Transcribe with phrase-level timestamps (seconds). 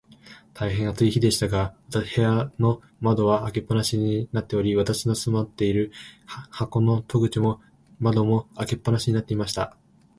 [0.55, 5.91] 大へん暑い日でしたが、部屋の窓は開け放しになっており、私の住まっている
[6.25, 7.61] 箱の戸口も
[7.99, 9.77] 窓も、開け放しになっていました。